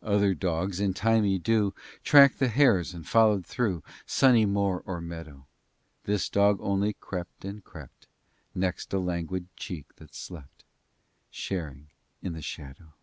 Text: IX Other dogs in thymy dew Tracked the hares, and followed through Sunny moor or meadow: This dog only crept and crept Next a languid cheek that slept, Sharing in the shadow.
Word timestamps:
IX 0.00 0.08
Other 0.08 0.34
dogs 0.34 0.80
in 0.80 0.94
thymy 0.94 1.36
dew 1.38 1.74
Tracked 2.02 2.38
the 2.38 2.48
hares, 2.48 2.94
and 2.94 3.06
followed 3.06 3.44
through 3.44 3.82
Sunny 4.06 4.46
moor 4.46 4.82
or 4.86 4.98
meadow: 5.02 5.44
This 6.04 6.30
dog 6.30 6.56
only 6.62 6.94
crept 6.94 7.44
and 7.44 7.62
crept 7.62 8.06
Next 8.54 8.94
a 8.94 8.98
languid 8.98 9.54
cheek 9.58 9.94
that 9.96 10.14
slept, 10.14 10.64
Sharing 11.30 11.88
in 12.22 12.32
the 12.32 12.40
shadow. 12.40 12.94